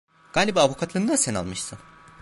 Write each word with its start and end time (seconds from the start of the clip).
Galiba 0.33 0.61
avukatlığını 0.61 1.07
da 1.07 1.17
sen 1.17 1.35
almışsın… 1.35 1.79